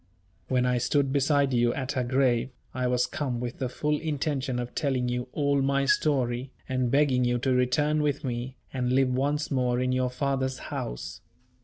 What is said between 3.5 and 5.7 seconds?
the full intention of telling you all